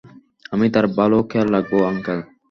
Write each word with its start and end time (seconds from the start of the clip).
আমি 0.53 0.65
তার 0.73 0.85
ভালো 0.97 1.17
খেয়াল 1.29 1.47
রাখবো, 1.55 1.77
আঙ্কেল! 1.85 2.19